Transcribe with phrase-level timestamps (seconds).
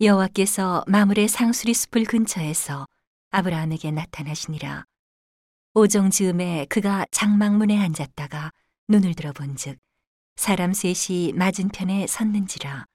[0.00, 2.88] 여호와께서 마물의 상수리 숲을 근처에서
[3.30, 4.86] 아브라함에게 나타나시니라.
[5.74, 8.50] 오정 즈음에 그가 장막문에 앉았다가
[8.88, 9.78] 눈을 들어본즉
[10.34, 12.86] 사람 셋이 맞은편에 섰는지라.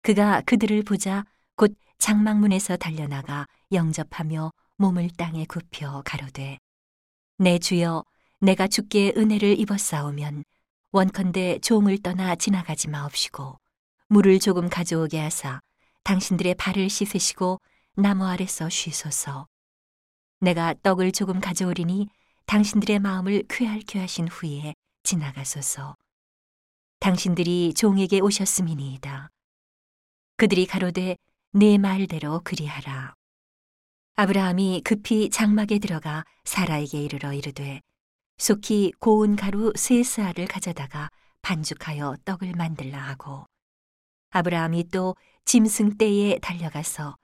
[0.00, 6.58] 그가 그들을 보자 곧 장막문에서 달려나가 영접하며 몸을 땅에 굽혀 가로되
[7.36, 8.04] 내 주여
[8.40, 10.44] 내가 주께 은혜를 입었사오면
[10.92, 13.58] 원컨대 종을 떠나 지나가지 마옵시고
[14.08, 15.60] 물을 조금 가져오게 하사
[16.04, 17.60] 당신들의 발을 씻으시고
[17.94, 19.46] 나무 아래서 쉬소서.
[20.40, 22.08] 내가 떡을 조금 가져오리니
[22.46, 24.74] 당신들의 마음을 쾌활케 하신 후에
[25.04, 25.96] 지나가소서.
[26.98, 29.30] 당신들이 종에게 오셨음이니이다.
[30.36, 31.16] 그들이 가로되
[31.52, 33.14] 네 말대로 그리하라.
[34.14, 37.80] 아브라함이 급히 장막에 들어가 사라에게 이르러 이르되
[38.38, 41.08] 속히 고운 가루 세 스알을 가져다가
[41.42, 43.46] 반죽하여 떡을 만들라 하고
[44.32, 45.14] 아브라함이 또
[45.44, 47.16] 짐승 떼에 달려가서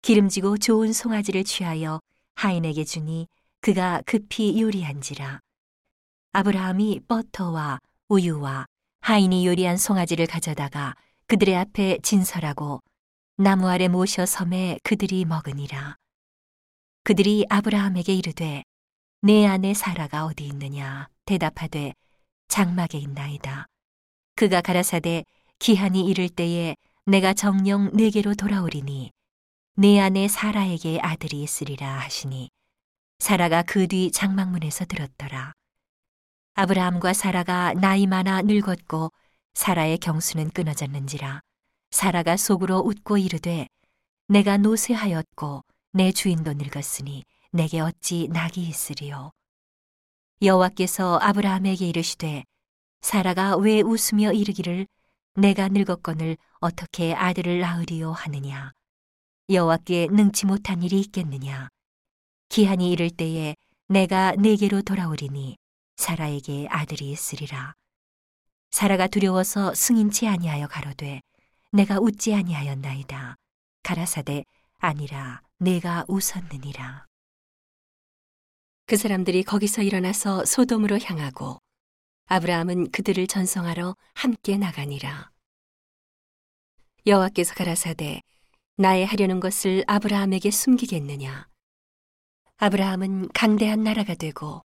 [0.00, 2.00] 기름지고 좋은 송아지를 취하여
[2.36, 3.28] 하인에게 주니
[3.60, 5.40] 그가 급히 요리한지라.
[6.32, 8.66] 아브라함이 버터와 우유와
[9.00, 10.94] 하인이 요리한 송아지를 가져다가
[11.26, 12.80] 그들의 앞에 진설하고
[13.36, 15.96] 나무 아래 모셔 섬에 그들이 먹으니라.
[17.02, 18.62] 그들이 아브라함에게 이르되
[19.20, 21.08] 내 아내 사라가 어디 있느냐?
[21.24, 21.94] 대답하되
[22.46, 23.66] 장막에 있나이다.
[24.36, 25.24] 그가 가라사대
[25.62, 26.74] 기한이 이를 때에
[27.06, 29.12] 내가 정령 내게로 돌아오리니
[29.76, 32.50] 내 아내 사라에게 아들이 있으리라 하시니
[33.20, 35.52] 사라가 그 뒤 장막문에서 들었더라
[36.54, 39.12] 아브라함과 사라가 나이 많아 늙었고
[39.54, 41.40] 사라의 경수는 끊어졌는지라
[41.92, 43.68] 사라가 속으로 웃고 이르되
[44.26, 49.30] 내가 노쇠하였고 내 주인도 늙었으니 내게 어찌 낙이 있으리요.
[50.42, 52.42] 여호와께서 아브라함에게 이르시되
[53.02, 54.88] 사라가 왜 웃으며 이르기를
[55.34, 58.72] 내가 늙었거늘 어떻게 아들을 낳으리요 하느냐.
[59.48, 61.68] 여호와께 능치 못한 일이 있겠느냐.
[62.48, 63.56] 기한이 이를 때에
[63.88, 65.56] 내가 내게로 돌아오리니
[65.96, 67.74] 사라에게 아들이 있으리라.
[68.70, 71.20] 사라가 두려워서 승인치 아니하여 가로되
[71.72, 73.36] 내가 웃지 아니하였나이다.
[73.82, 74.44] 가라사대
[74.78, 77.06] 아니라 내가 웃었느니라.
[78.86, 81.58] 그 사람들이 거기서 일어나서 소돔으로 향하고
[82.26, 85.30] 아브라함은 그들을 전성하러 함께 나가니라.
[87.06, 88.20] 여호와께서 가라사대
[88.76, 91.48] 나의 하려는 것을 아브라함에게 숨기겠느냐.
[92.56, 94.62] 아브라함은 강대한 나라가 되고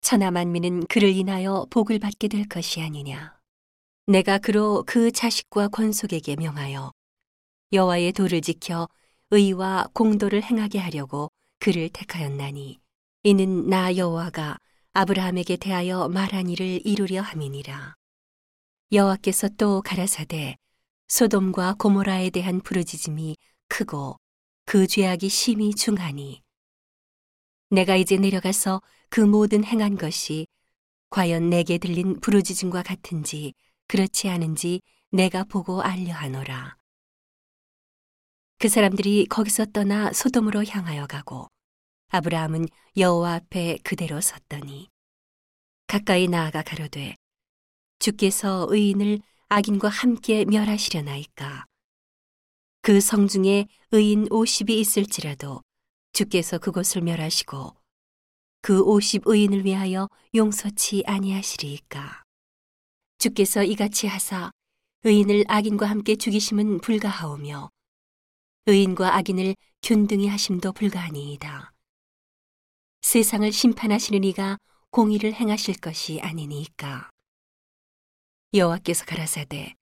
[0.00, 3.38] 천하 만민은 그를 인하여 복을 받게 될 것이 아니냐.
[4.06, 6.92] 내가 그로 그 자식과 권속에게 명하여
[7.72, 8.88] 여호와의 도를 지켜
[9.30, 12.80] 의와 공도를 행하게 하려고 그를 택하였나니
[13.22, 14.58] 이는 나 여호와가
[14.94, 17.94] 아브라함에게 대하여 말한 일을 이루려 함이니라.
[18.92, 20.56] 여호와께서 또 가라사대
[21.08, 23.36] 소돔과 고모라에 대한 부르짖음이
[23.68, 24.16] 크고
[24.66, 26.42] 그 죄악이 심히 중하니
[27.70, 30.46] 내가 이제 내려가서 그 모든 행한 것이
[31.08, 33.54] 과연 내게 들린 부르짖음과 같은지
[33.86, 36.76] 그렇지 않은지 내가 보고 알려 하노라.
[38.58, 41.48] 그 사람들이 거기서 떠나 소돔으로 향하여 가고
[42.14, 42.66] 아브라함은
[42.98, 44.90] 여호와 앞에 그대로 섰더니
[45.86, 47.16] 가까이 나아가 가로되
[47.98, 51.64] 주께서 의인을 악인과 함께 멸하시려나이까
[52.82, 55.62] 그 성중에 의인 50이 있을지라도
[56.12, 57.74] 주께서 그곳을 멸하시고
[58.60, 62.24] 그50 의인을 위하여 용서치 아니하시리이까
[63.16, 64.50] 주께서 이같이 하사
[65.04, 67.70] 의인을 악인과 함께 죽이심은 불가하오며
[68.66, 71.71] 의인과 악인을 균등히 하심도 불가하니이다.
[73.02, 74.58] 세상을 심판하시는 이가
[74.90, 77.10] 공의를 행하실 것이 아니니까.
[78.54, 79.74] 여호와께서 가라사대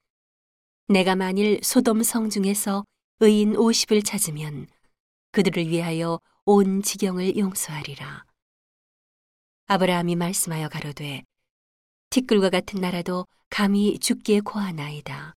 [0.89, 2.85] 내가 만일 소돔 성 중에서
[3.21, 4.67] 의인 50을 찾으면
[5.33, 8.25] 그들을 위하여 온 지경을 용서하리라.
[9.67, 11.23] 아브라함이 말씀하여 가로되
[12.09, 15.35] 티끌과 같은 나라도 감히 죽기에 고하나이다.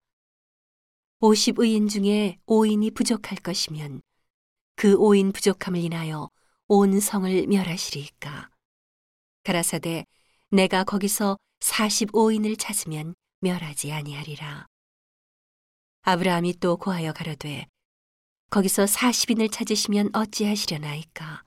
[1.20, 4.02] 50 의인 중에 5인이 부족할 것이면
[4.76, 6.30] 그 5인 부족함을 인하여
[6.68, 8.50] 온 성을 멸하시리까.
[9.44, 10.06] 가라사대
[10.50, 14.66] 내가 거기서 45인을 찾으면 멸하지 아니하리라.
[16.02, 17.66] 아브라함이 또 고하여 가로되
[18.50, 21.44] 거기서 40인을 찾으시면 어찌하시려나이까.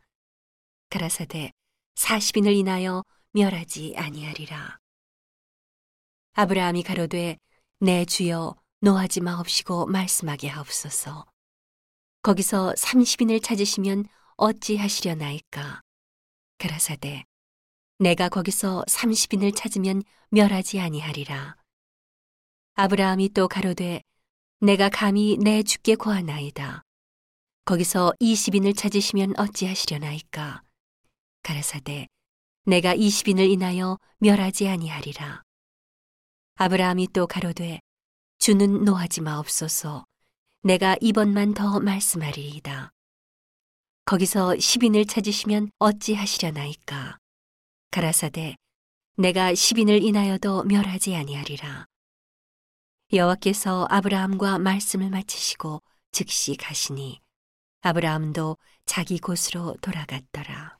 [0.89, 1.51] 가라사대
[1.95, 4.77] 40인을 인하여 멸하지 아니하리라.
[6.33, 7.37] 아브라함이 가로되
[7.79, 11.25] 내 주여 노하지 마옵시고 말씀하게 하옵소서.
[12.21, 14.05] 거기서 30인을 찾으시면
[14.37, 15.81] 어찌 하시려나이까.
[16.57, 17.23] 가라사대
[17.99, 21.55] 내가 거기서 30인을 찾으면 멸하지 아니하리라.
[22.73, 24.01] 아브라함이 또 가로되
[24.59, 26.83] 내가 감히 내 주께 고하나이다.
[27.63, 30.61] 거기서 20인을 찾으시면 어찌하시려나이까.
[31.41, 32.07] 가라사대
[32.65, 35.43] 내가 20인을 인하여 멸하지 아니하리라.
[36.55, 37.79] 아브라함이 또 가로되
[38.39, 40.05] 주는 노하지 마옵소서.
[40.63, 42.91] 내가 이번만 더 말씀하리이다.
[44.05, 47.17] 거기서 10인을 찾으시면 어찌하시려나이까.
[47.89, 48.55] 가라사대
[49.17, 51.87] 내가 10인을 인하여도 멸하지 아니하리라.
[53.11, 55.81] 여호와께서 아브라함과 말씀을 마치시고
[56.11, 57.19] 즉시 가시니
[57.81, 60.74] 아브라함도 자기 곳으로 돌아갔더라.